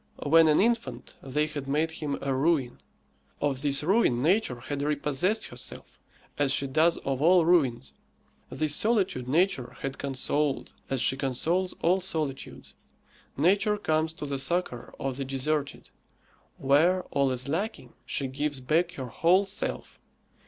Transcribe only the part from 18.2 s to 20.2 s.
gives back her whole self.